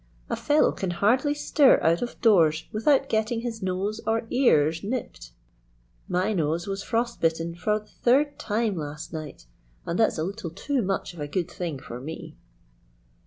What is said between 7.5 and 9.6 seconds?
for the third time last night,